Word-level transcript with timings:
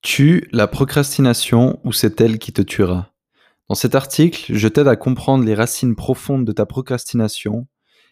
Tue 0.00 0.48
la 0.52 0.68
procrastination 0.68 1.80
ou 1.82 1.92
c'est 1.92 2.20
elle 2.20 2.38
qui 2.38 2.52
te 2.52 2.62
tuera. 2.62 3.12
Dans 3.68 3.74
cet 3.74 3.96
article, 3.96 4.54
je 4.54 4.68
t'aide 4.68 4.86
à 4.86 4.94
comprendre 4.94 5.44
les 5.44 5.56
racines 5.56 5.96
profondes 5.96 6.44
de 6.44 6.52
ta 6.52 6.66
procrastination 6.66 7.66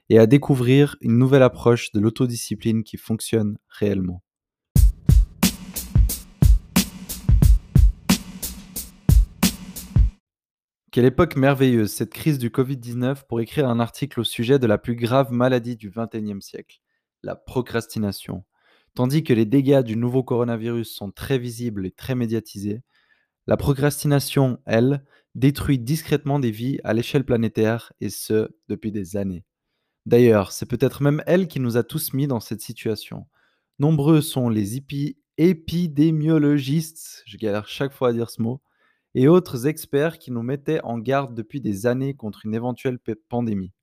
et 0.09 0.19
à 0.19 0.27
découvrir 0.27 0.97
une 1.01 1.17
nouvelle 1.17 1.45
approche 1.45 1.93
de 1.93 2.01
l'autodiscipline 2.01 2.83
qui 2.83 2.97
fonctionne 2.97 3.57
réellement. 3.69 4.25
Quelle 10.91 11.05
époque 11.05 11.37
merveilleuse, 11.37 11.93
cette 11.93 12.13
crise 12.13 12.39
du 12.39 12.51
Covid-19, 12.51 13.27
pour 13.29 13.41
écrire 13.41 13.69
un 13.69 13.79
article 13.79 14.19
au 14.21 14.25
sujet 14.25 14.59
de 14.59 14.67
la 14.67 14.79
plus 14.79 14.97
grave 14.97 15.31
maladie 15.31 15.77
du 15.77 15.91
XXIe 15.91 16.43
siècle, 16.43 16.81
la 17.23 17.37
procrastination. 17.37 18.45
Tandis 18.97 19.23
que 19.23 19.35
les 19.35 19.45
dégâts 19.45 19.83
du 19.83 19.95
nouveau 19.95 20.25
coronavirus 20.25 20.91
sont 20.91 21.11
très 21.11 21.39
visibles 21.39 21.85
et 21.85 21.91
très 21.91 22.15
médiatisés, 22.15 22.81
la 23.47 23.59
procrastination, 23.59 24.59
elle, 24.65 25.05
détruit 25.35 25.79
discrètement 25.79 26.39
des 26.39 26.51
vies 26.51 26.79
à 26.83 26.95
l'échelle 26.95 27.27
planétaire, 27.27 27.93
et 28.01 28.09
ce, 28.09 28.49
depuis 28.69 28.93
des 28.93 29.19
années. 29.19 29.45
D'ailleurs, 30.07 30.51
c'est 30.51 30.65
peut-être 30.65 31.03
même 31.03 31.23
elle 31.27 31.47
qui 31.47 31.61
nous 31.61 31.77
a 31.77 31.83
tous 31.83 32.15
mis 32.15 32.27
dans 32.27 32.41
cette 32.41 32.63
situation. 32.63 33.27
Nombreux 33.79 34.23
sont 34.23 34.49
les 34.49 34.81
épidémiologistes, 35.37 37.23
je 37.27 37.37
galère 37.37 37.69
chaque 37.69 37.93
fois 37.93 38.09
à 38.09 38.13
dire 38.15 38.31
ce 38.31 38.41
mot, 38.41 38.63
et 39.15 39.29
autres 39.29 39.67
experts 39.67 40.19
qui 40.19 40.31
nous 40.31 40.43
mettaient 40.43 40.81
en 40.85 40.97
garde 40.99 41.35
depuis 41.35 41.61
des 41.61 41.85
années 41.85 42.15
contre 42.15 42.47
une 42.47 42.55
éventuelle 42.55 42.99
pandémie. 43.29 43.75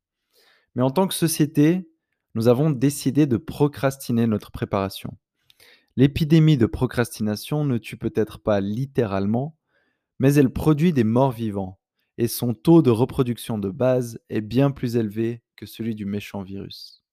Mais 0.74 0.82
en 0.82 0.90
tant 0.90 1.06
que 1.08 1.14
société, 1.14 1.88
nous 2.36 2.48
avons 2.48 2.72
décidé 2.72 3.26
de 3.26 3.38
procrastiner 3.38 4.28
notre 4.28 4.52
préparation. 4.52 5.18
L'épidémie 5.96 6.58
de 6.58 6.66
procrastination 6.66 7.66
ne 7.66 7.78
tue 7.78 7.98
peut-être 7.98 8.40
pas 8.40 8.60
littéralement, 8.60 9.56
mais 10.20 10.34
elle 10.34 10.50
produit 10.50 10.94
des 10.94 11.04
morts 11.04 11.32
vivants, 11.32 11.80
et 12.18 12.28
son 12.28 12.54
taux 12.54 12.82
de 12.82 12.90
reproduction 12.90 13.58
de 13.58 13.70
base 13.70 14.20
est 14.30 14.42
bien 14.42 14.72
plus 14.72 14.96
élevé 14.96 15.44
que 15.56 15.66
celui 15.66 15.96
du 15.96 16.06
méchant 16.06 16.42
virus. 16.42 17.04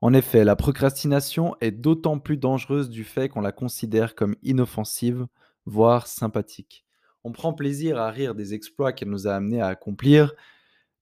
En 0.00 0.14
effet, 0.14 0.44
la 0.44 0.56
procrastination 0.56 1.56
est 1.60 1.72
d'autant 1.72 2.18
plus 2.18 2.38
dangereuse 2.38 2.88
du 2.88 3.04
fait 3.04 3.28
qu'on 3.28 3.42
la 3.42 3.52
considère 3.52 4.14
comme 4.14 4.36
inoffensive, 4.42 5.26
voire 5.66 6.06
sympathique. 6.06 6.86
On 7.22 7.32
prend 7.32 7.52
plaisir 7.52 7.98
à 7.98 8.10
rire 8.10 8.34
des 8.34 8.54
exploits 8.54 8.94
qu'elle 8.94 9.10
nous 9.10 9.28
a 9.28 9.34
amenés 9.34 9.60
à 9.60 9.66
accomplir, 9.66 10.32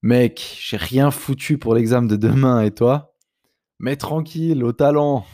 Mec, 0.02 0.56
j'ai 0.60 0.76
rien 0.76 1.10
foutu 1.10 1.58
pour 1.58 1.74
l'examen 1.74 2.06
de 2.06 2.14
demain 2.14 2.62
et 2.62 2.70
toi? 2.70 3.16
Mais 3.80 3.96
tranquille, 3.96 4.62
au 4.62 4.70
talent. 4.70 5.26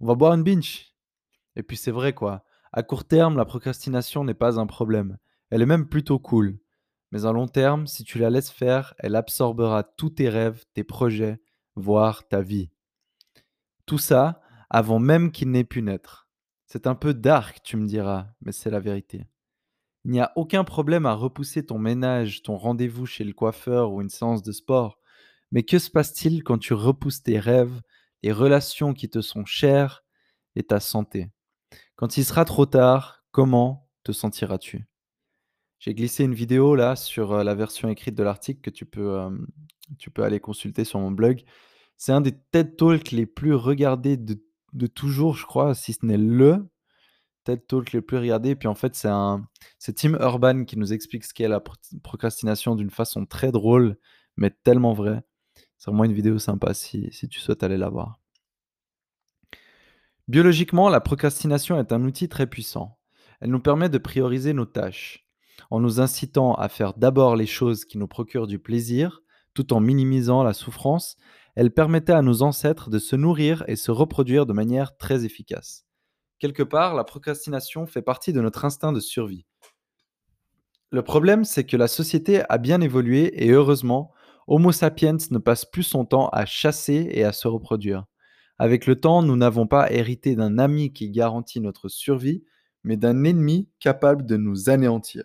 On 0.00 0.06
va 0.06 0.14
boire 0.14 0.32
une 0.32 0.42
binge. 0.42 0.94
Et 1.56 1.62
puis 1.62 1.76
c'est 1.76 1.90
vrai 1.90 2.14
quoi. 2.14 2.42
À 2.72 2.82
court 2.82 3.04
terme, 3.04 3.36
la 3.36 3.44
procrastination 3.44 4.24
n'est 4.24 4.32
pas 4.32 4.58
un 4.58 4.66
problème. 4.66 5.18
Elle 5.50 5.60
est 5.60 5.66
même 5.66 5.90
plutôt 5.90 6.18
cool. 6.18 6.58
Mais 7.10 7.26
à 7.26 7.32
long 7.32 7.46
terme, 7.46 7.86
si 7.86 8.02
tu 8.02 8.18
la 8.18 8.30
laisses 8.30 8.50
faire, 8.50 8.94
elle 8.98 9.14
absorbera 9.14 9.82
tous 9.82 10.08
tes 10.08 10.30
rêves, 10.30 10.64
tes 10.72 10.84
projets, 10.84 11.42
voire 11.74 12.26
ta 12.26 12.40
vie. 12.40 12.70
Tout 13.84 13.98
ça 13.98 14.40
avant 14.70 15.00
même 15.00 15.30
qu'il 15.30 15.50
n'ait 15.50 15.64
pu 15.64 15.82
naître. 15.82 16.30
C'est 16.64 16.86
un 16.86 16.94
peu 16.94 17.12
dark, 17.12 17.62
tu 17.62 17.76
me 17.76 17.86
diras, 17.86 18.28
mais 18.40 18.52
c'est 18.52 18.70
la 18.70 18.80
vérité. 18.80 19.26
Il 20.04 20.10
n'y 20.10 20.20
a 20.20 20.32
aucun 20.34 20.64
problème 20.64 21.06
à 21.06 21.14
repousser 21.14 21.64
ton 21.64 21.78
ménage, 21.78 22.42
ton 22.42 22.56
rendez-vous 22.56 23.06
chez 23.06 23.24
le 23.24 23.32
coiffeur 23.32 23.92
ou 23.92 24.00
une 24.00 24.08
séance 24.08 24.42
de 24.42 24.52
sport. 24.52 24.98
Mais 25.52 25.62
que 25.62 25.78
se 25.78 25.90
passe-t-il 25.90 26.42
quand 26.42 26.58
tu 26.58 26.74
repousses 26.74 27.22
tes 27.22 27.38
rêves, 27.38 27.80
les 28.22 28.32
relations 28.32 28.94
qui 28.94 29.08
te 29.08 29.20
sont 29.20 29.44
chères 29.44 30.04
et 30.56 30.64
ta 30.64 30.80
santé? 30.80 31.30
Quand 31.94 32.16
il 32.16 32.24
sera 32.24 32.44
trop 32.44 32.66
tard, 32.66 33.24
comment 33.30 33.88
te 34.02 34.12
sentiras-tu? 34.12 34.86
J'ai 35.78 35.94
glissé 35.94 36.24
une 36.24 36.34
vidéo 36.34 36.74
là 36.74 36.96
sur 36.96 37.32
euh, 37.32 37.44
la 37.44 37.54
version 37.54 37.88
écrite 37.88 38.14
de 38.14 38.22
l'article 38.22 38.60
que 38.60 38.70
tu 38.70 38.86
peux, 38.86 39.28
tu 39.98 40.10
peux 40.10 40.22
aller 40.22 40.40
consulter 40.40 40.84
sur 40.84 40.98
mon 40.98 41.10
blog. 41.10 41.42
C'est 41.96 42.12
un 42.12 42.20
des 42.20 42.32
TED 42.32 42.76
Talks 42.76 43.12
les 43.12 43.26
plus 43.26 43.54
regardés 43.54 44.16
de 44.16 44.86
toujours, 44.86 45.36
je 45.36 45.46
crois, 45.46 45.74
si 45.74 45.92
ce 45.92 46.04
n'est 46.04 46.18
le 46.18 46.71
TED 47.44 47.66
Talk 47.66 47.92
les 47.92 48.00
plus 48.00 48.18
regardés. 48.18 48.54
Puis 48.54 48.68
en 48.68 48.74
fait, 48.74 48.94
c'est 48.94 49.08
un, 49.08 49.46
Tim 49.96 50.14
Urban 50.20 50.64
qui 50.64 50.78
nous 50.78 50.92
explique 50.92 51.24
ce 51.24 51.34
qu'est 51.34 51.48
la 51.48 51.62
procrastination 52.02 52.74
d'une 52.74 52.90
façon 52.90 53.26
très 53.26 53.52
drôle, 53.52 53.96
mais 54.36 54.50
tellement 54.50 54.92
vraie. 54.92 55.22
C'est 55.78 55.90
vraiment 55.90 56.04
une 56.04 56.12
vidéo 56.12 56.38
sympa 56.38 56.74
si 56.74 57.10
tu 57.30 57.40
souhaites 57.40 57.62
aller 57.62 57.78
la 57.78 57.88
voir. 57.88 58.22
Biologiquement, 60.28 60.88
la 60.88 61.00
procrastination 61.00 61.78
est 61.78 61.92
un 61.92 62.04
outil 62.04 62.28
très 62.28 62.46
puissant. 62.46 62.98
Elle 63.40 63.50
nous 63.50 63.60
permet 63.60 63.88
de 63.88 63.98
prioriser 63.98 64.52
nos 64.52 64.66
tâches, 64.66 65.26
en 65.70 65.80
nous 65.80 66.00
incitant 66.00 66.54
à 66.54 66.68
faire 66.68 66.94
d'abord 66.94 67.34
les 67.34 67.46
choses 67.46 67.84
qui 67.84 67.98
nous 67.98 68.06
procurent 68.06 68.46
du 68.46 68.60
plaisir, 68.60 69.20
tout 69.52 69.72
en 69.72 69.80
minimisant 69.80 70.44
la 70.44 70.52
souffrance. 70.52 71.16
Elle 71.56 71.72
permettait 71.72 72.12
à 72.12 72.22
nos 72.22 72.42
ancêtres 72.42 72.88
de 72.88 73.00
se 73.00 73.16
nourrir 73.16 73.64
et 73.66 73.76
se 73.76 73.90
reproduire 73.90 74.46
de 74.46 74.52
manière 74.52 74.96
très 74.96 75.24
efficace. 75.24 75.84
Quelque 76.42 76.64
part, 76.64 76.96
la 76.96 77.04
procrastination 77.04 77.86
fait 77.86 78.02
partie 78.02 78.32
de 78.32 78.40
notre 78.40 78.64
instinct 78.64 78.90
de 78.90 78.98
survie. 78.98 79.46
Le 80.90 81.02
problème, 81.02 81.44
c'est 81.44 81.62
que 81.62 81.76
la 81.76 81.86
société 81.86 82.42
a 82.48 82.58
bien 82.58 82.80
évolué 82.80 83.44
et 83.44 83.52
heureusement, 83.52 84.10
Homo 84.48 84.72
sapiens 84.72 85.18
ne 85.30 85.38
passe 85.38 85.64
plus 85.64 85.84
son 85.84 86.04
temps 86.04 86.30
à 86.30 86.44
chasser 86.44 87.10
et 87.12 87.22
à 87.22 87.30
se 87.30 87.46
reproduire. 87.46 88.06
Avec 88.58 88.86
le 88.86 88.98
temps, 88.98 89.22
nous 89.22 89.36
n'avons 89.36 89.68
pas 89.68 89.92
hérité 89.92 90.34
d'un 90.34 90.58
ami 90.58 90.92
qui 90.92 91.10
garantit 91.10 91.60
notre 91.60 91.88
survie, 91.88 92.42
mais 92.82 92.96
d'un 92.96 93.22
ennemi 93.22 93.68
capable 93.78 94.26
de 94.26 94.36
nous 94.36 94.68
anéantir. 94.68 95.22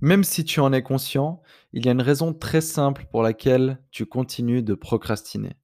Même 0.00 0.22
si 0.22 0.44
tu 0.44 0.60
en 0.60 0.72
es 0.72 0.84
conscient, 0.84 1.42
il 1.72 1.84
y 1.84 1.88
a 1.88 1.92
une 1.92 2.02
raison 2.02 2.32
très 2.32 2.60
simple 2.60 3.06
pour 3.10 3.24
laquelle 3.24 3.82
tu 3.90 4.06
continues 4.06 4.62
de 4.62 4.74
procrastiner. 4.74 5.56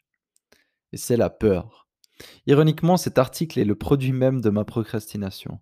Et 0.91 0.97
c'est 0.97 1.17
la 1.17 1.31
peur. 1.31 1.82
Ironiquement, 2.47 2.97
cet 2.97 3.19
article 3.19 3.59
est 3.59 3.65
le 3.65 3.75
produit 3.75 4.13
même 4.13 4.41
de 4.41 4.51
ma 4.51 4.65
procrastination. 4.65 5.61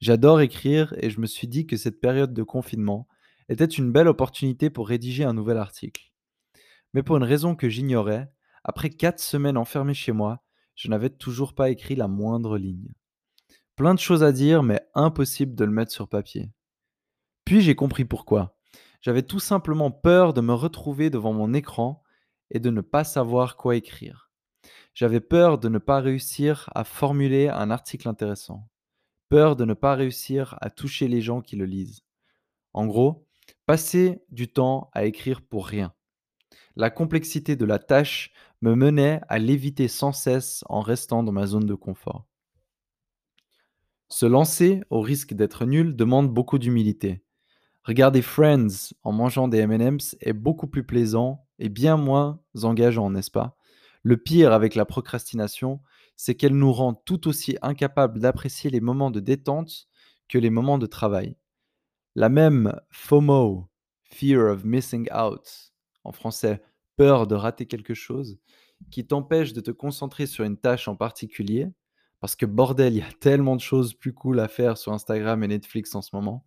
J'adore 0.00 0.40
écrire 0.40 0.94
et 0.98 1.10
je 1.10 1.20
me 1.20 1.26
suis 1.26 1.48
dit 1.48 1.66
que 1.66 1.76
cette 1.76 2.00
période 2.00 2.32
de 2.32 2.42
confinement 2.42 3.08
était 3.48 3.64
une 3.64 3.90
belle 3.90 4.08
opportunité 4.08 4.70
pour 4.70 4.88
rédiger 4.88 5.24
un 5.24 5.32
nouvel 5.32 5.56
article. 5.56 6.12
Mais 6.94 7.02
pour 7.02 7.16
une 7.16 7.24
raison 7.24 7.56
que 7.56 7.68
j'ignorais, 7.68 8.30
après 8.64 8.90
quatre 8.90 9.20
semaines 9.20 9.56
enfermées 9.56 9.94
chez 9.94 10.12
moi, 10.12 10.42
je 10.74 10.88
n'avais 10.88 11.10
toujours 11.10 11.54
pas 11.54 11.70
écrit 11.70 11.96
la 11.96 12.06
moindre 12.06 12.58
ligne. 12.58 12.92
Plein 13.74 13.94
de 13.94 13.98
choses 13.98 14.22
à 14.22 14.32
dire, 14.32 14.62
mais 14.62 14.80
impossible 14.94 15.54
de 15.54 15.64
le 15.64 15.70
mettre 15.70 15.92
sur 15.92 16.08
papier. 16.08 16.50
Puis 17.44 17.60
j'ai 17.60 17.74
compris 17.74 18.04
pourquoi. 18.04 18.58
J'avais 19.00 19.22
tout 19.22 19.40
simplement 19.40 19.90
peur 19.90 20.34
de 20.34 20.40
me 20.40 20.52
retrouver 20.52 21.10
devant 21.10 21.32
mon 21.32 21.54
écran 21.54 22.02
et 22.50 22.60
de 22.60 22.70
ne 22.70 22.80
pas 22.80 23.04
savoir 23.04 23.56
quoi 23.56 23.76
écrire. 23.76 24.27
J'avais 24.94 25.20
peur 25.20 25.58
de 25.58 25.68
ne 25.68 25.78
pas 25.78 26.00
réussir 26.00 26.70
à 26.74 26.84
formuler 26.84 27.48
un 27.48 27.70
article 27.70 28.08
intéressant. 28.08 28.68
Peur 29.28 29.56
de 29.56 29.64
ne 29.64 29.74
pas 29.74 29.94
réussir 29.94 30.56
à 30.60 30.70
toucher 30.70 31.08
les 31.08 31.20
gens 31.20 31.40
qui 31.40 31.56
le 31.56 31.66
lisent. 31.66 32.02
En 32.72 32.86
gros, 32.86 33.26
passer 33.66 34.22
du 34.30 34.48
temps 34.48 34.90
à 34.92 35.04
écrire 35.04 35.42
pour 35.42 35.66
rien. 35.66 35.92
La 36.76 36.90
complexité 36.90 37.56
de 37.56 37.64
la 37.64 37.78
tâche 37.78 38.32
me 38.62 38.74
menait 38.74 39.20
à 39.28 39.38
l'éviter 39.38 39.88
sans 39.88 40.12
cesse 40.12 40.64
en 40.68 40.80
restant 40.80 41.22
dans 41.22 41.32
ma 41.32 41.46
zone 41.46 41.66
de 41.66 41.74
confort. 41.74 42.26
Se 44.08 44.24
lancer, 44.24 44.80
au 44.88 45.02
risque 45.02 45.34
d'être 45.34 45.66
nul, 45.66 45.94
demande 45.94 46.32
beaucoup 46.32 46.58
d'humilité. 46.58 47.22
Regarder 47.82 48.22
Friends 48.22 48.94
en 49.02 49.12
mangeant 49.12 49.48
des 49.48 49.66
MM's 49.66 50.16
est 50.20 50.32
beaucoup 50.32 50.66
plus 50.66 50.84
plaisant 50.84 51.46
et 51.58 51.68
bien 51.68 51.98
moins 51.98 52.40
engageant, 52.62 53.10
n'est-ce 53.10 53.30
pas? 53.30 53.57
Le 54.08 54.16
pire 54.16 54.54
avec 54.54 54.74
la 54.74 54.86
procrastination, 54.86 55.82
c'est 56.16 56.34
qu'elle 56.34 56.56
nous 56.56 56.72
rend 56.72 56.94
tout 56.94 57.28
aussi 57.28 57.58
incapables 57.60 58.20
d'apprécier 58.20 58.70
les 58.70 58.80
moments 58.80 59.10
de 59.10 59.20
détente 59.20 59.86
que 60.30 60.38
les 60.38 60.48
moments 60.48 60.78
de 60.78 60.86
travail. 60.86 61.36
La 62.14 62.30
même 62.30 62.72
FOMO, 62.88 63.68
Fear 64.04 64.50
of 64.50 64.64
Missing 64.64 65.10
Out, 65.12 65.74
en 66.04 66.12
français, 66.12 66.62
peur 66.96 67.26
de 67.26 67.34
rater 67.34 67.66
quelque 67.66 67.92
chose, 67.92 68.38
qui 68.90 69.06
t'empêche 69.06 69.52
de 69.52 69.60
te 69.60 69.72
concentrer 69.72 70.24
sur 70.24 70.46
une 70.46 70.56
tâche 70.56 70.88
en 70.88 70.96
particulier, 70.96 71.68
parce 72.20 72.34
que 72.34 72.46
bordel, 72.46 72.94
il 72.94 73.00
y 73.00 73.02
a 73.02 73.12
tellement 73.20 73.56
de 73.56 73.60
choses 73.60 73.92
plus 73.92 74.14
cool 74.14 74.40
à 74.40 74.48
faire 74.48 74.78
sur 74.78 74.94
Instagram 74.94 75.44
et 75.44 75.48
Netflix 75.48 75.94
en 75.94 76.00
ce 76.00 76.16
moment, 76.16 76.46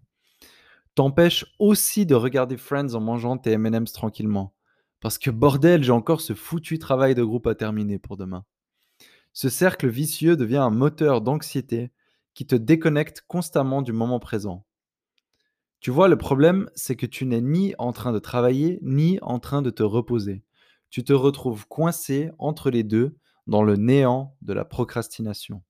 t'empêche 0.96 1.46
aussi 1.60 2.08
de 2.08 2.16
regarder 2.16 2.58
Friends 2.58 2.96
en 2.96 3.02
mangeant 3.02 3.38
tes 3.38 3.56
MM's 3.56 3.94
tranquillement. 3.94 4.56
Parce 5.02 5.18
que 5.18 5.32
bordel, 5.32 5.84
j'ai 5.84 5.92
encore 5.92 6.22
ce 6.22 6.34
foutu 6.34 6.80
travail 6.80 7.16
de 7.16 7.24
groupe 7.24 7.48
à 7.48 7.56
terminer 7.56 8.00
pour 8.00 8.18
demain. 8.18 8.46
Ce 9.34 9.50
cercle 9.50 9.90
vicieux 9.90 10.38
devient 10.38 10.58
un 10.58 10.70
moteur 10.70 11.22
d'anxiété 11.22 11.92
qui 12.34 12.46
te 12.46 12.56
déconnecte 12.56 13.24
constamment 13.28 13.82
du 13.82 13.92
moment 13.92 14.20
présent. 14.20 14.66
Tu 15.80 15.90
vois, 15.90 16.08
le 16.08 16.18
problème, 16.18 16.70
c'est 16.76 16.96
que 16.96 17.08
tu 17.08 17.26
n'es 17.26 17.42
ni 17.42 17.74
en 17.80 17.92
train 17.92 18.12
de 18.12 18.20
travailler, 18.20 18.80
ni 18.84 19.18
en 19.24 19.40
train 19.40 19.64
de 19.64 19.72
te 19.72 19.82
reposer. 19.82 20.44
Tu 20.92 21.04
te 21.04 21.14
retrouves 21.14 21.68
coincé 21.68 22.30
entre 22.38 22.70
les 22.70 22.84
deux 22.84 23.18
dans 23.48 23.64
le 23.64 23.78
néant 23.78 24.36
de 24.44 24.54
la 24.54 24.66
procrastination. 24.66 25.64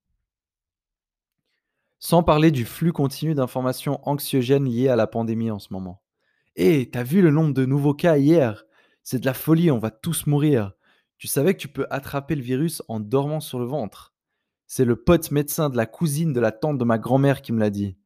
Sans 1.98 2.22
parler 2.22 2.50
du 2.50 2.66
flux 2.66 2.92
continu 2.92 3.34
d'informations 3.34 4.06
anxiogènes 4.06 4.68
liées 4.68 4.88
à 4.88 4.96
la 4.96 5.06
pandémie 5.06 5.50
en 5.50 5.58
ce 5.58 5.72
moment. 5.72 6.02
Hé, 6.56 6.90
t'as 6.90 7.04
vu 7.04 7.22
le 7.22 7.30
nombre 7.30 7.54
de 7.54 7.64
nouveaux 7.64 7.94
cas 7.94 8.18
hier? 8.18 8.64
C'est 9.02 9.18
de 9.18 9.26
la 9.26 9.34
folie, 9.34 9.70
on 9.70 9.78
va 9.78 9.90
tous 9.90 10.26
mourir. 10.26 10.72
Tu 11.18 11.28
savais 11.28 11.54
que 11.54 11.60
tu 11.60 11.68
peux 11.68 11.86
attraper 11.90 12.34
le 12.34 12.42
virus 12.42 12.82
en 12.88 13.00
dormant 13.00 13.40
sur 13.40 13.58
le 13.58 13.66
ventre 13.66 14.14
C'est 14.66 14.84
le 14.84 14.96
pote 14.96 15.30
médecin 15.30 15.70
de 15.70 15.76
la 15.76 15.86
cousine 15.86 16.32
de 16.32 16.40
la 16.40 16.52
tante 16.52 16.78
de 16.78 16.84
ma 16.84 16.98
grand-mère 16.98 17.42
qui 17.42 17.52
me 17.52 17.60
l'a 17.60 17.70
dit. 17.70 17.96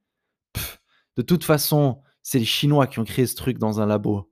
De 1.16 1.22
toute 1.22 1.44
façon, 1.44 2.02
c'est 2.22 2.38
les 2.38 2.44
Chinois 2.44 2.86
qui 2.86 2.98
ont 2.98 3.04
créé 3.04 3.26
ce 3.26 3.36
truc 3.36 3.58
dans 3.58 3.80
un 3.80 3.86
labo. 3.86 4.30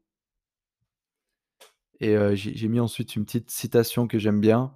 Et 2.01 2.15
heu, 2.15 2.35
j'ai 2.35 2.69
mis 2.69 2.81
ensuite 2.81 3.17
une 3.17 3.25
petite 3.25 3.51
citation 3.51 4.07
que 4.07 4.19
j'aime 4.19 4.41
bien, 4.41 4.75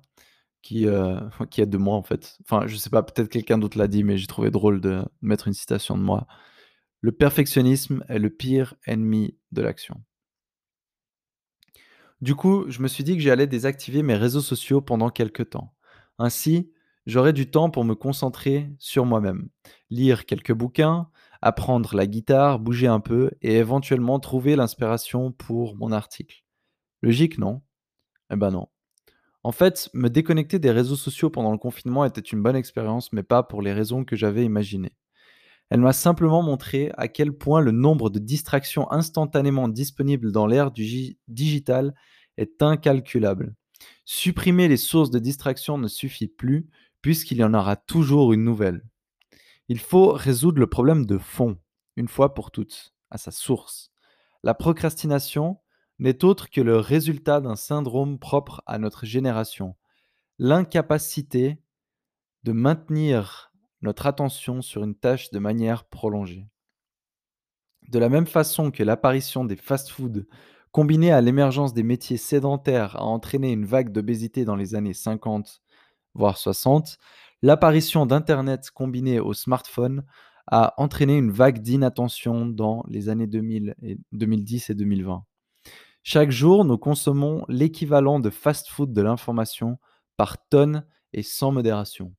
qui, 0.62 0.86
qui 1.50 1.60
est 1.60 1.66
de 1.66 1.76
moi, 1.76 1.96
en 1.96 2.02
fait. 2.02 2.38
Enfin, 2.44 2.66
je 2.66 2.76
sais 2.76 2.90
pas, 2.90 3.02
peut-être 3.02 3.28
quelqu'un 3.28 3.58
d'autre 3.58 3.76
l'a 3.78 3.88
dit, 3.88 4.04
mais 4.04 4.16
j'ai 4.16 4.26
trouvé 4.26 4.50
drôle 4.50 4.80
de 4.80 5.04
mettre 5.20 5.48
une 5.48 5.54
citation 5.54 5.98
de 5.98 6.02
moi. 6.02 6.26
«Le 7.00 7.12
perfectionnisme 7.12 8.04
est 8.08 8.18
le 8.18 8.30
pire 8.30 8.74
ennemi 8.86 9.36
de 9.52 9.62
l'action». 9.62 10.02
Du 12.20 12.34
coup, 12.34 12.64
je 12.68 12.82
me 12.82 12.88
suis 12.88 13.04
dit 13.04 13.14
que 13.16 13.22
j'allais 13.22 13.46
désactiver 13.46 14.02
mes 14.02 14.16
réseaux 14.16 14.40
sociaux 14.40 14.80
pendant 14.80 15.10
quelque 15.10 15.42
temps. 15.42 15.74
Ainsi, 16.18 16.72
j'aurai 17.06 17.32
du 17.32 17.50
temps 17.50 17.70
pour 17.70 17.84
me 17.84 17.94
concentrer 17.94 18.70
sur 18.78 19.04
moi-même, 19.06 19.48
lire 19.90 20.26
quelques 20.26 20.52
bouquins, 20.52 21.08
apprendre 21.42 21.94
la 21.94 22.06
guitare, 22.06 22.58
bouger 22.58 22.88
un 22.88 23.00
peu 23.00 23.30
et 23.42 23.56
éventuellement 23.56 24.18
trouver 24.18 24.56
l'inspiration 24.56 25.30
pour 25.30 25.76
mon 25.76 25.92
article. 25.92 26.42
Logique, 27.02 27.38
non? 27.38 27.62
Eh 28.32 28.36
ben 28.36 28.50
non. 28.50 28.68
En 29.44 29.52
fait, 29.52 29.90
me 29.94 30.08
déconnecter 30.10 30.58
des 30.58 30.70
réseaux 30.72 30.96
sociaux 30.96 31.30
pendant 31.30 31.52
le 31.52 31.58
confinement 31.58 32.04
était 32.04 32.20
une 32.20 32.42
bonne 32.42 32.56
expérience, 32.56 33.12
mais 33.12 33.22
pas 33.24 33.42
pour 33.42 33.62
les 33.62 33.72
raisons 33.72 34.04
que 34.04 34.16
j'avais 34.16 34.44
imaginées. 34.44 34.94
Elle 35.70 35.80
m'a 35.80 35.92
simplement 35.92 36.42
montré 36.42 36.90
à 36.96 37.08
quel 37.08 37.32
point 37.32 37.60
le 37.60 37.72
nombre 37.72 38.10
de 38.10 38.18
distractions 38.18 38.90
instantanément 38.90 39.68
disponibles 39.68 40.32
dans 40.32 40.46
l'ère 40.46 40.70
du 40.70 40.84
gi- 40.84 41.18
digital 41.28 41.94
est 42.36 42.62
incalculable. 42.62 43.54
Supprimer 44.04 44.68
les 44.68 44.76
sources 44.78 45.10
de 45.10 45.18
distraction 45.18 45.76
ne 45.76 45.88
suffit 45.88 46.28
plus, 46.28 46.68
puisqu'il 47.02 47.38
y 47.38 47.44
en 47.44 47.54
aura 47.54 47.76
toujours 47.76 48.32
une 48.32 48.44
nouvelle. 48.44 48.82
Il 49.68 49.78
faut 49.78 50.12
résoudre 50.12 50.58
le 50.58 50.66
problème 50.66 51.04
de 51.04 51.18
fond, 51.18 51.58
une 51.96 52.08
fois 52.08 52.32
pour 52.32 52.50
toutes, 52.50 52.94
à 53.10 53.18
sa 53.18 53.30
source. 53.30 53.90
La 54.42 54.54
procrastination 54.54 55.58
n'est 55.98 56.24
autre 56.24 56.48
que 56.48 56.60
le 56.60 56.78
résultat 56.78 57.40
d'un 57.40 57.56
syndrome 57.56 58.18
propre 58.18 58.62
à 58.66 58.78
notre 58.78 59.04
génération, 59.04 59.76
l'incapacité 60.38 61.58
de 62.44 62.52
maintenir 62.52 63.47
notre 63.82 64.06
attention 64.06 64.62
sur 64.62 64.84
une 64.84 64.94
tâche 64.94 65.30
de 65.30 65.38
manière 65.38 65.84
prolongée. 65.84 66.46
De 67.88 67.98
la 67.98 68.08
même 68.08 68.26
façon 68.26 68.70
que 68.70 68.82
l'apparition 68.82 69.44
des 69.44 69.56
fast-foods 69.56 70.26
combinée 70.72 71.12
à 71.12 71.20
l'émergence 71.20 71.72
des 71.72 71.82
métiers 71.82 72.18
sédentaires 72.18 72.96
a 72.96 73.04
entraîné 73.04 73.52
une 73.52 73.64
vague 73.64 73.92
d'obésité 73.92 74.44
dans 74.44 74.56
les 74.56 74.74
années 74.74 74.94
50, 74.94 75.62
voire 76.14 76.36
60, 76.36 76.98
l'apparition 77.42 78.04
d'Internet 78.04 78.70
combinée 78.70 79.20
au 79.20 79.32
smartphone 79.32 80.04
a 80.50 80.74
entraîné 80.76 81.16
une 81.16 81.30
vague 81.30 81.60
d'inattention 81.60 82.46
dans 82.46 82.84
les 82.88 83.08
années 83.08 83.26
2000 83.26 83.74
et 83.82 83.98
2010 84.12 84.70
et 84.70 84.74
2020. 84.74 85.24
Chaque 86.02 86.30
jour, 86.30 86.64
nous 86.64 86.78
consommons 86.78 87.44
l'équivalent 87.48 88.18
de 88.18 88.30
fast-food 88.30 88.92
de 88.92 89.02
l'information 89.02 89.78
par 90.16 90.38
tonnes 90.48 90.86
et 91.12 91.22
sans 91.22 91.52
modération. 91.52 92.14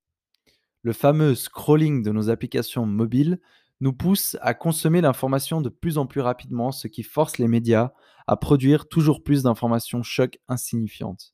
Le 0.82 0.94
fameux 0.94 1.36
scrolling 1.36 2.04
de 2.04 2.12
nos 2.12 2.30
applications 2.30 2.86
mobiles 2.86 3.40
nous 3.82 3.94
pousse 3.94 4.38
à 4.42 4.54
consommer 4.54 5.02
l'information 5.02 5.62
de 5.62 5.70
plus 5.70 5.98
en 5.98 6.06
plus 6.06 6.22
rapidement, 6.22 6.72
ce 6.72 6.88
qui 6.88 7.04
force 7.04 7.38
les 7.38 7.48
médias 7.48 7.92
à 8.28 8.38
produire 8.38 8.88
toujours 8.88 9.24
plus 9.24 9.44
d'informations 9.44 10.04
chocs 10.04 10.40
insignifiantes. 10.48 11.34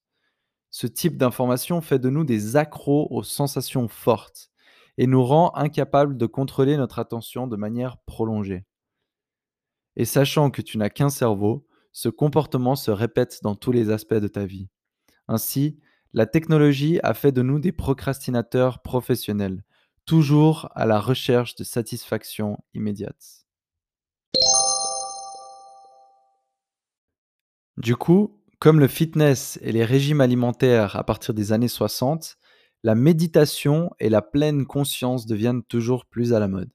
Ce 0.71 0.87
type 0.87 1.17
d'information 1.17 1.81
fait 1.81 1.99
de 1.99 2.09
nous 2.09 2.23
des 2.23 2.55
accros 2.55 3.07
aux 3.09 3.23
sensations 3.23 3.87
fortes 3.87 4.49
et 4.97 5.07
nous 5.07 5.23
rend 5.23 5.53
incapables 5.55 6.17
de 6.17 6.25
contrôler 6.25 6.77
notre 6.77 6.99
attention 6.99 7.47
de 7.47 7.55
manière 7.55 7.97
prolongée. 8.05 8.65
Et 9.95 10.05
sachant 10.05 10.51
que 10.51 10.61
tu 10.61 10.77
n'as 10.77 10.89
qu'un 10.89 11.09
cerveau, 11.09 11.65
ce 11.91 12.09
comportement 12.09 12.75
se 12.75 12.91
répète 12.91 13.39
dans 13.41 13.55
tous 13.55 13.71
les 13.71 13.89
aspects 13.89 14.13
de 14.13 14.27
ta 14.27 14.45
vie. 14.45 14.67
Ainsi, 15.27 15.79
la 16.15 16.25
technologie 16.25 16.97
a 17.03 17.13
fait 17.13 17.33
de 17.33 17.41
nous 17.41 17.59
des 17.59 17.73
procrastinateurs 17.73 18.81
professionnels, 18.81 19.65
toujours 20.05 20.69
à 20.73 20.85
la 20.85 21.01
recherche 21.01 21.55
de 21.55 21.65
satisfaction 21.65 22.57
immédiate. 22.73 23.45
Du 27.75 27.97
coup, 27.97 28.41
comme 28.59 28.79
le 28.79 28.87
fitness 28.87 29.59
et 29.61 29.73
les 29.73 29.83
régimes 29.83 30.21
alimentaires 30.21 30.95
à 30.95 31.03
partir 31.03 31.33
des 31.33 31.51
années 31.51 31.67
60, 31.67 32.37
la 32.83 32.95
méditation 32.95 33.91
et 33.99 34.07
la 34.07 34.21
pleine 34.21 34.65
conscience 34.65 35.25
deviennent 35.25 35.63
toujours 35.63 36.05
plus 36.05 36.33
à 36.33 36.39
la 36.39 36.47
mode. 36.47 36.71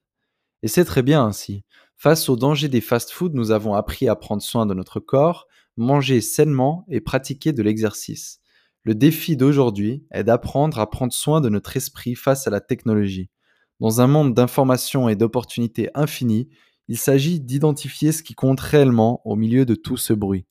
Et 0.61 0.67
c'est 0.67 0.85
très 0.85 1.01
bien 1.01 1.25
ainsi. 1.25 1.63
Face 1.97 2.29
aux 2.29 2.35
dangers 2.35 2.69
des 2.69 2.81
fast-foods, 2.81 3.33
nous 3.33 3.49
avons 3.49 3.73
appris 3.73 4.07
à 4.07 4.15
prendre 4.15 4.43
soin 4.43 4.67
de 4.67 4.75
notre 4.75 4.99
corps, 4.99 5.47
manger 5.77 6.21
sainement 6.21 6.85
et 6.89 7.01
pratiquer 7.01 7.53
de 7.53 7.63
l'exercice. 7.63 8.41
Le 8.83 8.95
défi 8.95 9.37
d'aujourd'hui 9.37 10.05
est 10.11 10.23
d'apprendre 10.23 10.79
à 10.79 10.89
prendre 10.89 11.13
soin 11.13 11.39
de 11.39 11.49
notre 11.49 11.77
esprit 11.77 12.15
face 12.15 12.47
à 12.47 12.49
la 12.49 12.61
technologie. 12.61 13.29
Dans 13.79 14.01
un 14.01 14.07
monde 14.07 14.33
d'informations 14.33 15.07
et 15.07 15.15
d'opportunités 15.15 15.89
infinies, 15.93 16.49
il 16.87 16.97
s'agit 16.97 17.39
d'identifier 17.39 18.11
ce 18.11 18.23
qui 18.23 18.33
compte 18.33 18.59
réellement 18.59 19.21
au 19.25 19.35
milieu 19.35 19.65
de 19.65 19.75
tout 19.75 19.97
ce 19.97 20.13
bruit. 20.13 20.45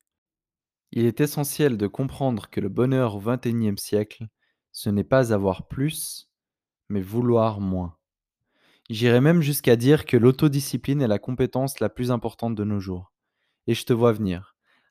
Il 0.92 1.04
est 1.04 1.20
essentiel 1.20 1.76
de 1.76 1.86
comprendre 1.86 2.48
que 2.50 2.60
le 2.60 2.68
bonheur 2.68 3.16
au 3.16 3.20
XXIe 3.20 3.78
siècle, 3.78 4.26
ce 4.72 4.90
n'est 4.90 5.04
pas 5.04 5.32
avoir 5.32 5.68
plus, 5.68 6.30
mais 6.88 7.00
vouloir 7.00 7.60
moins. 7.60 7.96
J'irais 8.90 9.20
même 9.20 9.42
jusqu'à 9.42 9.76
dire 9.76 10.04
que 10.04 10.16
l'autodiscipline 10.16 11.02
est 11.02 11.08
la 11.08 11.20
compétence 11.20 11.78
la 11.78 11.88
plus 11.88 12.10
importante 12.10 12.56
de 12.56 12.64
nos 12.64 12.80
jours. 12.80 13.12
Et 13.66 13.74
je 13.74 13.84
te 13.84 13.92
vois 13.92 14.12
venir. 14.12 14.49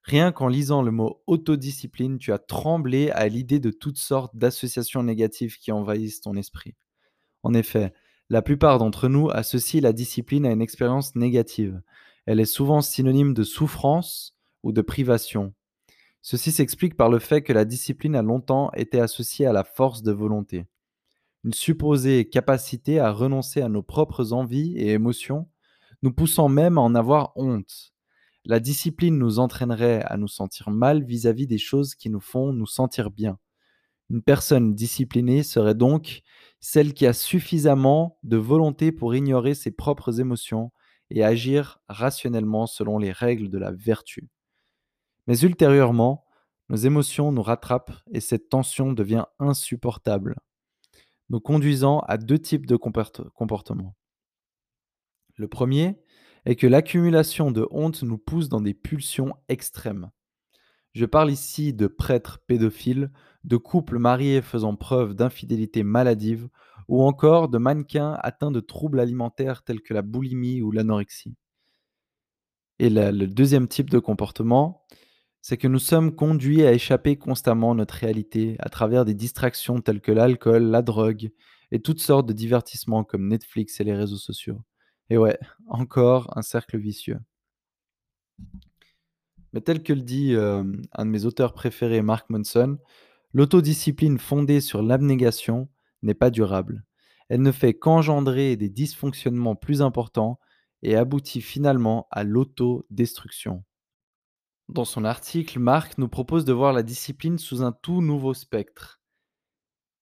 Rien 0.09 0.31
qu'en 0.31 0.47
lisant 0.47 0.81
le 0.81 0.89
mot 0.89 1.21
autodiscipline, 1.27 2.17
tu 2.17 2.33
as 2.33 2.39
tremblé 2.39 3.11
à 3.11 3.27
l'idée 3.27 3.59
de 3.59 3.69
toutes 3.69 3.99
sortes 3.99 4.35
d'associations 4.35 5.03
négatives 5.03 5.57
qui 5.59 5.71
envahissent 5.71 6.21
ton 6.21 6.35
esprit. 6.35 6.73
En 7.43 7.53
effet, 7.53 7.93
la 8.31 8.41
plupart 8.41 8.79
d'entre 8.79 9.07
nous 9.07 9.29
associent 9.29 9.81
la 9.81 9.93
discipline 9.93 10.47
à 10.47 10.51
une 10.51 10.63
expérience 10.63 11.15
négative. 11.15 11.79
Elle 12.25 12.39
est 12.39 12.45
souvent 12.45 12.81
synonyme 12.81 13.35
de 13.35 13.43
souffrance 13.43 14.35
ou 14.63 14.71
de 14.71 14.81
privation. 14.81 15.53
Ceci 16.23 16.51
s'explique 16.51 16.97
par 16.97 17.09
le 17.09 17.19
fait 17.19 17.43
que 17.43 17.53
la 17.53 17.63
discipline 17.63 18.15
a 18.15 18.23
longtemps 18.23 18.71
été 18.73 18.99
associée 18.99 19.45
à 19.45 19.53
la 19.53 19.63
force 19.63 20.01
de 20.01 20.11
volonté 20.11 20.65
une 21.43 21.53
supposée 21.53 22.27
capacité 22.29 22.99
à 22.99 23.11
renoncer 23.11 23.61
à 23.61 23.69
nos 23.69 23.83
propres 23.83 24.33
envies 24.33 24.77
et 24.77 24.91
émotions, 24.91 25.47
nous 26.01 26.11
poussant 26.11 26.49
même 26.49 26.77
à 26.77 26.81
en 26.81 26.95
avoir 26.95 27.31
honte. 27.35 27.93
La 28.45 28.59
discipline 28.59 29.17
nous 29.17 29.39
entraînerait 29.39 30.01
à 30.03 30.17
nous 30.17 30.27
sentir 30.27 30.69
mal 30.69 31.03
vis-à-vis 31.03 31.47
des 31.47 31.57
choses 31.57 31.95
qui 31.95 32.09
nous 32.09 32.19
font 32.19 32.53
nous 32.53 32.65
sentir 32.65 33.11
bien. 33.11 33.37
Une 34.09 34.21
personne 34.21 34.73
disciplinée 34.73 35.43
serait 35.43 35.75
donc 35.75 36.21
celle 36.59 36.93
qui 36.93 37.05
a 37.05 37.13
suffisamment 37.13 38.17
de 38.23 38.37
volonté 38.37 38.91
pour 38.91 39.13
ignorer 39.13 39.53
ses 39.53 39.71
propres 39.71 40.19
émotions 40.19 40.71
et 41.11 41.23
agir 41.23 41.79
rationnellement 41.87 42.65
selon 42.65 42.97
les 42.97 43.11
règles 43.11 43.49
de 43.49 43.57
la 43.57 43.71
vertu. 43.71 44.29
Mais 45.27 45.39
ultérieurement, 45.39 46.25
nos 46.69 46.77
émotions 46.77 47.31
nous 47.31 47.43
rattrapent 47.43 48.03
et 48.11 48.19
cette 48.19 48.49
tension 48.49 48.93
devient 48.93 49.25
insupportable 49.39 50.35
nous 51.29 51.39
conduisant 51.39 51.99
à 51.99 52.17
deux 52.17 52.39
types 52.39 52.65
de 52.65 52.75
comportements. 52.75 53.95
Le 55.35 55.47
premier 55.47 56.01
est 56.45 56.55
que 56.55 56.67
l'accumulation 56.67 57.51
de 57.51 57.67
honte 57.71 58.03
nous 58.03 58.17
pousse 58.17 58.49
dans 58.49 58.61
des 58.61 58.73
pulsions 58.73 59.35
extrêmes. 59.47 60.09
Je 60.93 61.05
parle 61.05 61.31
ici 61.31 61.73
de 61.73 61.87
prêtres 61.87 62.39
pédophiles, 62.47 63.11
de 63.43 63.57
couples 63.57 63.99
mariés 63.99 64.41
faisant 64.41 64.75
preuve 64.75 65.13
d'infidélité 65.13 65.83
maladive, 65.83 66.49
ou 66.87 67.03
encore 67.03 67.49
de 67.49 67.59
mannequins 67.59 68.17
atteints 68.21 68.51
de 68.51 68.59
troubles 68.59 68.99
alimentaires 68.99 69.63
tels 69.63 69.81
que 69.81 69.93
la 69.93 70.01
boulimie 70.01 70.61
ou 70.61 70.71
l'anorexie. 70.71 71.35
Et 72.79 72.89
le 72.89 73.27
deuxième 73.27 73.67
type 73.67 73.89
de 73.89 73.99
comportement, 73.99 74.85
c'est 75.41 75.57
que 75.57 75.67
nous 75.67 75.79
sommes 75.79 76.15
conduits 76.15 76.63
à 76.65 76.73
échapper 76.73 77.17
constamment 77.17 77.71
à 77.71 77.75
notre 77.75 77.93
réalité 77.93 78.55
à 78.59 78.69
travers 78.69 79.05
des 79.05 79.13
distractions 79.13 79.81
telles 79.81 80.01
que 80.01 80.11
l'alcool, 80.11 80.63
la 80.63 80.81
drogue 80.81 81.31
et 81.71 81.81
toutes 81.81 82.01
sortes 82.01 82.27
de 82.27 82.33
divertissements 82.33 83.03
comme 83.03 83.27
Netflix 83.27 83.79
et 83.79 83.83
les 83.83 83.95
réseaux 83.95 84.17
sociaux. 84.17 84.61
Et 85.09 85.17
ouais, 85.17 85.39
encore 85.67 86.35
un 86.37 86.41
cercle 86.41 86.77
vicieux. 86.77 87.19
Mais 89.53 89.61
tel 89.61 89.81
que 89.81 89.93
le 89.93 90.01
dit 90.01 90.35
un 90.35 91.05
de 91.05 91.09
mes 91.09 91.25
auteurs 91.25 91.53
préférés, 91.53 92.01
Mark 92.01 92.29
Manson, 92.29 92.77
l'autodiscipline 93.33 94.19
fondée 94.19 94.61
sur 94.61 94.81
l'abnégation 94.81 95.69
n'est 96.03 96.13
pas 96.13 96.29
durable. 96.29 96.85
Elle 97.29 97.41
ne 97.41 97.51
fait 97.51 97.73
qu'engendrer 97.73 98.55
des 98.55 98.69
dysfonctionnements 98.69 99.55
plus 99.55 99.81
importants 99.81 100.39
et 100.81 100.95
aboutit 100.95 101.41
finalement 101.41 102.07
à 102.11 102.23
l'autodestruction. 102.23 103.63
Dans 104.67 104.85
son 104.85 105.03
article, 105.03 105.59
Marc 105.59 105.97
nous 105.97 106.07
propose 106.07 106.45
de 106.45 106.53
voir 106.53 106.73
la 106.73 106.83
discipline 106.83 107.39
sous 107.39 107.63
un 107.63 107.71
tout 107.71 108.01
nouveau 108.01 108.35
spectre, 108.35 109.01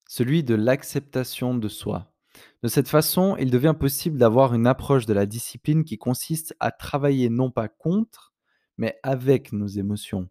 celui 0.07 0.43
de 0.43 0.55
l'acceptation 0.55 1.55
de 1.55 1.67
soi. 1.69 2.13
De 2.63 2.67
cette 2.67 2.89
façon, 2.89 3.35
il 3.37 3.51
devient 3.51 3.75
possible 3.79 4.17
d'avoir 4.17 4.55
une 4.55 4.65
approche 4.65 5.05
de 5.05 5.13
la 5.13 5.27
discipline 5.27 5.83
qui 5.83 5.97
consiste 5.97 6.55
à 6.59 6.71
travailler 6.71 7.29
non 7.29 7.51
pas 7.51 7.67
contre, 7.67 8.33
mais 8.77 8.97
avec 9.03 9.53
nos 9.53 9.67
émotions. 9.67 10.27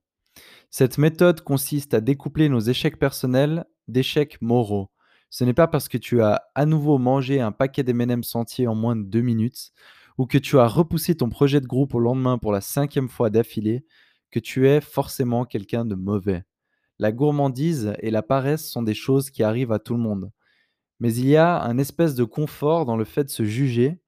Cette 0.71 0.99
méthode 0.99 1.43
consiste 1.43 1.95
à 1.95 2.01
découpler 2.01 2.49
nos 2.49 2.61
échecs 2.61 2.99
personnels 2.99 3.65
d'échecs 3.89 4.43
moraux. 4.43 4.91
Ce 5.31 5.45
n'est 5.45 5.55
pas 5.55 5.69
parce 5.69 5.89
que 5.89 5.99
tu 5.99 6.21
as 6.21 6.43
à 6.55 6.67
nouveau 6.67 6.99
mangé 6.99 7.41
un 7.41 7.53
paquet 7.53 7.85
d'M&M's 7.85 8.35
entier 8.35 8.67
en 8.67 8.75
moins 8.75 8.97
de 8.97 9.05
deux 9.05 9.23
minutes, 9.23 9.71
ou 10.19 10.27
que 10.27 10.39
tu 10.39 10.59
as 10.59 10.67
repoussé 10.67 11.15
ton 11.15 11.29
projet 11.29 11.61
de 11.61 11.67
groupe 11.67 11.95
au 11.95 12.01
lendemain 12.01 12.39
pour 12.39 12.53
la 12.53 12.61
cinquième 12.61 13.09
fois 13.09 13.31
d'affilée, 13.31 13.85
que 14.31 14.41
tu 14.41 14.69
es 14.69 14.81
forcément 14.81 15.45
quelqu'un 15.45 15.85
de 15.85 15.95
mauvais. 15.95 16.45
La 16.99 17.13
gourmandise 17.13 17.95
et 18.01 18.11
la 18.11 18.23
paresse 18.23 18.69
sont 18.69 18.83
des 18.83 18.95
choses 18.95 19.31
qui 19.31 19.43
arrivent 19.43 19.73
à 19.73 19.79
tout 19.79 19.95
le 19.95 20.01
monde. 20.01 20.31
Mais 21.01 21.15
il 21.15 21.27
y 21.27 21.37
a 21.37 21.63
un 21.63 21.79
espèce 21.79 22.15
de 22.15 22.25
confort 22.25 22.87
dans 22.87 22.97
le 22.97 23.05
fait 23.05 23.25
de 23.25 23.31
se 23.31 23.45
juger, 23.45 24.01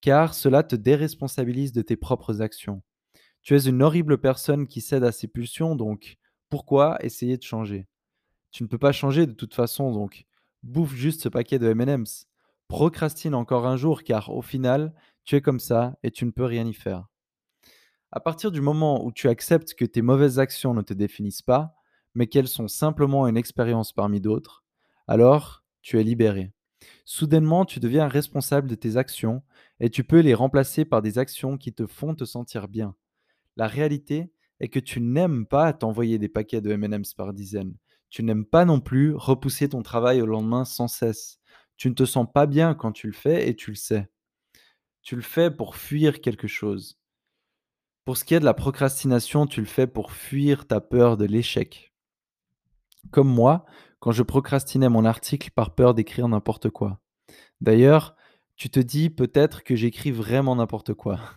car 0.00 0.34
cela 0.34 0.62
te 0.62 0.76
déresponsabilise 0.76 1.72
de 1.72 1.82
tes 1.82 1.96
propres 1.96 2.42
actions. 2.42 2.82
Tu 3.42 3.54
es 3.54 3.66
une 3.66 3.82
horrible 3.82 4.18
personne 4.18 4.66
qui 4.66 4.80
cède 4.80 5.04
à 5.04 5.12
ses 5.12 5.28
pulsions, 5.28 5.76
donc 5.76 6.16
pourquoi 6.48 6.98
essayer 7.04 7.36
de 7.36 7.42
changer? 7.42 7.86
Tu 8.50 8.62
ne 8.62 8.68
peux 8.68 8.78
pas 8.78 8.92
changer 8.92 9.26
de 9.26 9.32
toute 9.32 9.54
façon, 9.54 9.92
donc 9.92 10.26
bouffe 10.62 10.94
juste 10.94 11.22
ce 11.22 11.28
paquet 11.28 11.58
de 11.58 11.68
M&M's. 11.68 12.26
Procrastine 12.68 13.34
encore 13.34 13.66
un 13.66 13.76
jour, 13.76 14.02
car 14.02 14.30
au 14.30 14.42
final, 14.42 14.92
tu 15.24 15.36
es 15.36 15.40
comme 15.40 15.60
ça 15.60 15.96
et 16.02 16.10
tu 16.10 16.24
ne 16.24 16.30
peux 16.30 16.44
rien 16.44 16.66
y 16.66 16.74
faire. 16.74 17.06
À 18.12 18.20
partir 18.20 18.50
du 18.50 18.60
moment 18.60 19.04
où 19.04 19.12
tu 19.12 19.28
acceptes 19.28 19.74
que 19.74 19.84
tes 19.84 20.02
mauvaises 20.02 20.38
actions 20.38 20.74
ne 20.74 20.82
te 20.82 20.94
définissent 20.94 21.42
pas, 21.42 21.74
mais 22.14 22.26
qu'elles 22.26 22.48
sont 22.48 22.68
simplement 22.68 23.28
une 23.28 23.36
expérience 23.36 23.92
parmi 23.92 24.20
d'autres, 24.20 24.64
alors 25.06 25.64
tu 25.86 26.00
es 26.00 26.02
libéré. 26.02 26.50
Soudainement, 27.04 27.64
tu 27.64 27.78
deviens 27.78 28.08
responsable 28.08 28.66
de 28.66 28.74
tes 28.74 28.96
actions 28.96 29.44
et 29.78 29.88
tu 29.88 30.02
peux 30.02 30.18
les 30.18 30.34
remplacer 30.34 30.84
par 30.84 31.00
des 31.00 31.18
actions 31.18 31.56
qui 31.56 31.72
te 31.72 31.86
font 31.86 32.16
te 32.16 32.24
sentir 32.24 32.66
bien. 32.66 32.96
La 33.56 33.68
réalité 33.68 34.32
est 34.58 34.66
que 34.66 34.80
tu 34.80 35.00
n'aimes 35.00 35.46
pas 35.46 35.72
t'envoyer 35.72 36.18
des 36.18 36.28
paquets 36.28 36.60
de 36.60 36.72
M&M's 36.72 37.14
par 37.14 37.32
dizaines. 37.32 37.76
Tu 38.10 38.24
n'aimes 38.24 38.44
pas 38.44 38.64
non 38.64 38.80
plus 38.80 39.14
repousser 39.14 39.68
ton 39.68 39.84
travail 39.84 40.20
au 40.20 40.26
lendemain 40.26 40.64
sans 40.64 40.88
cesse. 40.88 41.38
Tu 41.76 41.88
ne 41.88 41.94
te 41.94 42.04
sens 42.04 42.26
pas 42.34 42.46
bien 42.46 42.74
quand 42.74 42.90
tu 42.90 43.06
le 43.06 43.12
fais 43.12 43.48
et 43.48 43.54
tu 43.54 43.70
le 43.70 43.76
sais. 43.76 44.08
Tu 45.02 45.14
le 45.14 45.22
fais 45.22 45.52
pour 45.52 45.76
fuir 45.76 46.20
quelque 46.20 46.48
chose. 46.48 46.98
Pour 48.04 48.16
ce 48.16 48.24
qui 48.24 48.34
est 48.34 48.40
de 48.40 48.44
la 48.44 48.54
procrastination, 48.54 49.46
tu 49.46 49.60
le 49.60 49.68
fais 49.68 49.86
pour 49.86 50.10
fuir 50.10 50.66
ta 50.66 50.80
peur 50.80 51.16
de 51.16 51.26
l'échec. 51.26 51.92
Comme 53.12 53.28
moi, 53.28 53.66
quand 54.00 54.12
je 54.12 54.22
procrastinais 54.22 54.88
mon 54.88 55.04
article 55.04 55.50
par 55.50 55.74
peur 55.74 55.94
d'écrire 55.94 56.28
n'importe 56.28 56.70
quoi. 56.70 57.00
D'ailleurs, 57.60 58.16
tu 58.56 58.70
te 58.70 58.80
dis 58.80 59.10
peut-être 59.10 59.62
que 59.62 59.76
j'écris 59.76 60.10
vraiment 60.10 60.56
n'importe 60.56 60.94
quoi. 60.94 61.20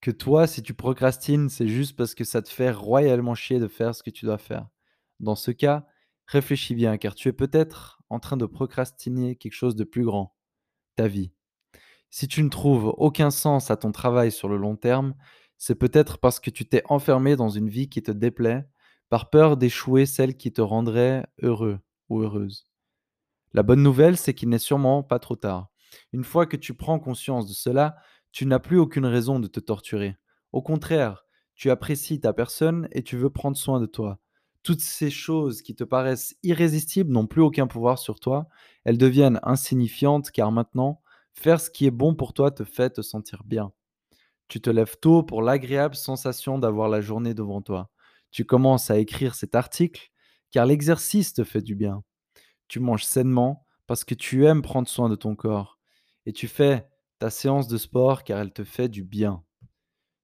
Que 0.00 0.12
toi, 0.12 0.46
si 0.46 0.62
tu 0.62 0.74
procrastines, 0.74 1.48
c'est 1.48 1.66
juste 1.66 1.96
parce 1.96 2.14
que 2.14 2.22
ça 2.22 2.40
te 2.40 2.48
fait 2.48 2.70
royalement 2.70 3.34
chier 3.34 3.58
de 3.58 3.66
faire 3.66 3.96
ce 3.96 4.04
que 4.04 4.10
tu 4.10 4.26
dois 4.26 4.38
faire. 4.38 4.68
Dans 5.18 5.34
ce 5.34 5.50
cas, 5.50 5.88
réfléchis 6.26 6.76
bien, 6.76 6.96
car 6.98 7.16
tu 7.16 7.26
es 7.26 7.32
peut-être 7.32 8.00
en 8.08 8.20
train 8.20 8.36
de 8.36 8.46
procrastiner 8.46 9.34
quelque 9.34 9.54
chose 9.54 9.74
de 9.74 9.82
plus 9.82 10.04
grand, 10.04 10.36
ta 10.94 11.08
vie. 11.08 11.32
Si 12.10 12.28
tu 12.28 12.44
ne 12.44 12.48
trouves 12.48 12.94
aucun 12.96 13.32
sens 13.32 13.72
à 13.72 13.76
ton 13.76 13.90
travail 13.90 14.30
sur 14.30 14.48
le 14.48 14.56
long 14.56 14.76
terme, 14.76 15.16
c'est 15.56 15.74
peut-être 15.74 16.18
parce 16.18 16.38
que 16.38 16.50
tu 16.50 16.66
t'es 16.66 16.82
enfermé 16.88 17.34
dans 17.34 17.48
une 17.48 17.68
vie 17.68 17.88
qui 17.88 18.00
te 18.00 18.12
déplaît 18.12 18.68
par 19.08 19.30
peur 19.30 19.56
d'échouer 19.56 20.06
celle 20.06 20.36
qui 20.36 20.52
te 20.52 20.60
rendrait 20.60 21.26
heureux 21.42 21.80
ou 22.08 22.20
heureuse. 22.20 22.66
La 23.54 23.62
bonne 23.62 23.82
nouvelle, 23.82 24.16
c'est 24.16 24.34
qu'il 24.34 24.50
n'est 24.50 24.58
sûrement 24.58 25.02
pas 25.02 25.18
trop 25.18 25.36
tard. 25.36 25.68
Une 26.12 26.24
fois 26.24 26.46
que 26.46 26.56
tu 26.56 26.74
prends 26.74 26.98
conscience 26.98 27.46
de 27.48 27.54
cela, 27.54 27.96
tu 28.30 28.44
n'as 28.46 28.58
plus 28.58 28.78
aucune 28.78 29.06
raison 29.06 29.40
de 29.40 29.46
te 29.46 29.60
torturer. 29.60 30.16
Au 30.52 30.60
contraire, 30.60 31.24
tu 31.54 31.70
apprécies 31.70 32.20
ta 32.20 32.32
personne 32.32 32.88
et 32.92 33.02
tu 33.02 33.16
veux 33.16 33.30
prendre 33.30 33.56
soin 33.56 33.80
de 33.80 33.86
toi. 33.86 34.18
Toutes 34.62 34.80
ces 34.80 35.10
choses 35.10 35.62
qui 35.62 35.74
te 35.74 35.84
paraissent 35.84 36.36
irrésistibles 36.42 37.10
n'ont 37.10 37.26
plus 37.26 37.40
aucun 37.40 37.66
pouvoir 37.66 37.98
sur 37.98 38.20
toi, 38.20 38.48
elles 38.84 38.98
deviennent 38.98 39.40
insignifiantes 39.42 40.30
car 40.30 40.52
maintenant, 40.52 41.00
faire 41.32 41.60
ce 41.60 41.70
qui 41.70 41.86
est 41.86 41.90
bon 41.90 42.14
pour 42.14 42.34
toi 42.34 42.50
te 42.50 42.64
fait 42.64 42.90
te 42.90 43.02
sentir 43.02 43.44
bien. 43.44 43.72
Tu 44.48 44.60
te 44.60 44.70
lèves 44.70 44.98
tôt 45.00 45.22
pour 45.22 45.42
l'agréable 45.42 45.94
sensation 45.94 46.58
d'avoir 46.58 46.88
la 46.88 47.00
journée 47.00 47.34
devant 47.34 47.62
toi. 47.62 47.90
Tu 48.30 48.44
commences 48.44 48.90
à 48.90 48.98
écrire 48.98 49.34
cet 49.34 49.54
article 49.54 50.10
car 50.50 50.66
l'exercice 50.66 51.32
te 51.32 51.44
fait 51.44 51.62
du 51.62 51.74
bien. 51.74 52.02
Tu 52.68 52.80
manges 52.80 53.04
sainement 53.04 53.66
parce 53.86 54.04
que 54.04 54.14
tu 54.14 54.46
aimes 54.46 54.62
prendre 54.62 54.88
soin 54.88 55.08
de 55.08 55.16
ton 55.16 55.34
corps. 55.34 55.78
Et 56.26 56.32
tu 56.32 56.48
fais 56.48 56.86
ta 57.18 57.30
séance 57.30 57.68
de 57.68 57.78
sport 57.78 58.24
car 58.24 58.38
elle 58.38 58.52
te 58.52 58.64
fait 58.64 58.88
du 58.88 59.02
bien. 59.02 59.42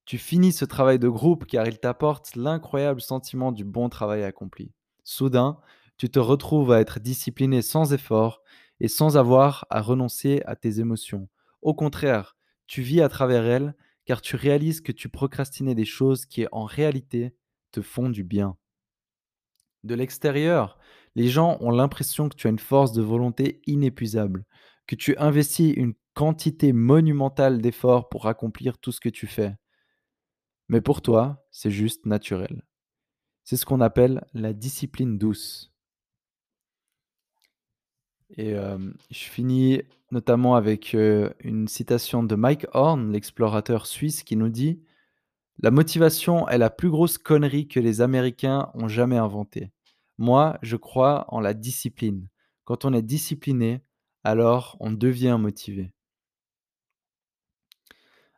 Tu 0.05 0.19
finis 0.19 0.53
ce 0.53 0.67
travail 0.67 0.99
de 0.99 1.09
groupe 1.09 1.47
car 1.47 1.67
il 1.67 1.79
t'apporte 1.79 2.37
l'incroyable 2.37 3.01
sentiment 3.01 3.53
du 3.53 3.65
bon 3.65 3.89
travail 3.89 4.23
accompli. 4.23 4.73
Soudain, 5.03 5.59
tu 5.97 6.11
te 6.11 6.19
retrouves 6.19 6.73
à 6.73 6.81
être 6.81 7.01
discipliné 7.01 7.63
sans 7.63 7.93
effort 7.95 8.43
et 8.81 8.89
sans 8.89 9.17
avoir 9.17 9.67
à 9.71 9.81
renoncer 9.81 10.43
à 10.45 10.57
tes 10.57 10.81
émotions. 10.81 11.29
Au 11.63 11.75
contraire, 11.75 12.37
tu 12.67 12.83
vis 12.83 13.01
à 13.01 13.09
travers 13.09 13.45
elles 13.47 13.75
car 14.05 14.21
tu 14.21 14.37
réalises 14.37 14.83
que 14.83 14.93
tu 14.93 15.09
procrastinais 15.09 15.75
des 15.75 15.87
choses 15.87 16.27
qui 16.27 16.47
en 16.53 16.65
réalité 16.65 17.35
te 17.75 17.83
font 17.83 18.09
du 18.09 18.23
bien. 18.23 18.57
De 19.83 19.97
l'extérieur, 19.97 20.79
les 21.17 21.29
gens 21.29 21.59
ont 21.61 21.71
l'impression 21.71 22.29
que 22.29 22.37
tu 22.37 22.47
as 22.47 22.51
une 22.51 22.61
force 22.61 22.93
de 22.93 23.03
volonté 23.03 23.61
inépuisable, 23.67 24.45
que 24.87 24.95
tu 24.95 25.17
investis 25.19 25.75
une 25.77 25.95
quantité 26.15 26.73
monumentale 26.73 27.61
d'efforts 27.61 28.09
pour 28.09 28.29
accomplir 28.29 28.79
tout 28.79 28.93
ce 28.93 29.01
que 29.01 29.09
tu 29.09 29.27
fais. 29.27 29.57
Mais 30.69 30.81
pour 30.81 31.03
toi, 31.03 31.45
c'est 31.51 31.73
juste 31.73 32.07
naturel. 32.07 32.63
C'est 33.43 33.57
ce 33.57 33.67
qu'on 33.67 33.81
appelle 33.81 34.25
la 34.35 34.53
discipline 34.53 35.19
douce. 35.19 35.73
Et 38.37 38.55
je 38.55 39.25
finis 39.25 39.83
notamment 40.13 40.55
avec 40.55 40.95
une 40.95 41.67
citation 41.67 42.23
de 42.23 42.37
Mike 42.37 42.67
Horn, 42.73 43.11
l'explorateur 43.11 43.87
suisse, 43.87 44.23
qui 44.23 44.37
nous 44.37 44.49
dit 44.49 44.81
La 45.61 45.71
motivation 45.71 46.49
est 46.49 46.59
la 46.59 46.71
plus 46.71 46.91
grosse 46.91 47.17
connerie 47.17 47.69
que 47.69 47.81
les 47.81 48.01
Américains 48.01 48.71
ont 48.75 48.89
jamais 48.89 49.17
inventée. 49.17 49.71
Moi, 50.19 50.59
je 50.63 50.77
crois 50.77 51.27
en 51.29 51.41
la 51.41 51.55
discipline. 51.55 52.29
Quand 52.65 52.85
on 52.85 52.93
est 52.93 53.03
discipliné, 53.03 53.81
alors 54.25 54.77
on 54.81 54.91
devient 54.91 55.37
motivé. 55.41 55.93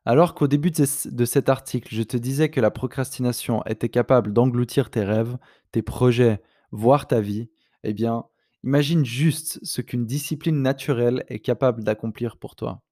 Alors 0.04 0.34
qu'au 0.34 0.46
début 0.46 0.70
de 0.70 1.24
cet 1.24 1.48
article, 1.48 1.92
je 1.92 2.02
te 2.02 2.16
disais 2.16 2.48
que 2.48 2.60
la 2.60 2.70
procrastination 2.70 3.64
était 3.66 3.88
capable 3.88 4.32
d'engloutir 4.32 4.90
tes 4.90 5.02
rêves, 5.02 5.36
tes 5.72 5.82
projets, 5.82 6.40
voire 6.70 7.08
ta 7.08 7.20
vie, 7.20 7.50
eh 7.82 7.92
bien, 7.92 8.24
imagine 8.62 9.04
juste 9.04 9.58
ce 9.64 9.80
qu'une 9.80 10.06
discipline 10.06 10.62
naturelle 10.62 11.24
est 11.28 11.40
capable 11.40 11.82
d'accomplir 11.82 12.36
pour 12.36 12.54
toi. 12.54 12.82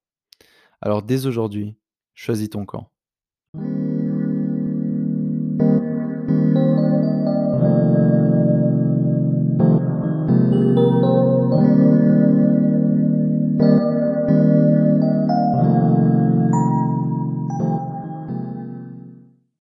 Alors 0.81 1.03
dès 1.03 1.27
aujourd'hui, 1.27 1.77
choisis 2.15 2.51
ton 2.51 2.65
camp. 2.65 2.94